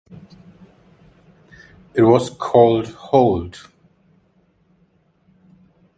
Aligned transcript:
It 1.93 2.01
was 2.01 2.31
called 2.31 2.87
Holt. 2.87 3.67